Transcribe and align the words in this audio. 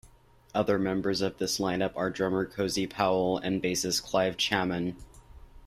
Other 0.55 0.79
members 0.79 1.21
of 1.21 1.37
this 1.37 1.59
line 1.59 1.83
up 1.83 1.95
are 1.95 2.09
drummer 2.09 2.43
Cozy 2.47 2.87
Powell 2.87 3.37
and 3.37 3.61
bassist 3.61 4.01
Clive 4.01 4.35
Chaman. 4.35 4.95